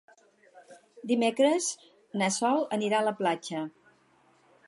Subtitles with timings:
[1.11, 1.67] Dimecres
[2.21, 3.65] na Sol anirà a la platja.